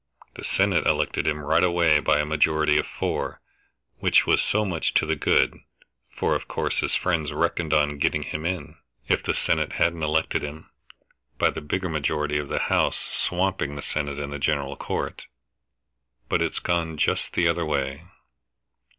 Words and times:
The 0.33 0.43
Senate 0.43 0.87
elected 0.87 1.27
him 1.27 1.41
right 1.43 1.63
away 1.63 1.99
by 1.99 2.17
a 2.17 2.25
majority 2.25 2.79
of 2.79 2.87
four, 2.87 3.39
which 3.99 4.25
was 4.25 4.41
so 4.41 4.65
much 4.65 4.95
to 4.95 5.05
the 5.05 5.15
good, 5.15 5.55
for 6.09 6.33
of 6.33 6.47
course 6.47 6.79
his 6.79 6.95
friends 6.95 7.31
reckoned 7.31 7.71
on 7.71 7.99
getting 7.99 8.23
him 8.23 8.43
in, 8.43 8.77
if 9.07 9.21
the 9.21 9.35
Senate 9.35 9.73
hadn't 9.73 10.01
elected 10.01 10.41
him, 10.41 10.71
by 11.37 11.51
the 11.51 11.61
bigger 11.61 11.87
majority 11.87 12.39
of 12.39 12.49
the 12.49 12.57
House 12.57 13.09
swamping 13.11 13.75
the 13.75 13.83
Senate 13.83 14.17
in 14.17 14.31
the 14.31 14.39
General 14.39 14.75
Court. 14.75 15.27
But 16.29 16.41
it's 16.41 16.57
gone 16.57 16.97
just 16.97 17.33
the 17.33 17.47
other 17.47 17.63
way." 17.63 18.05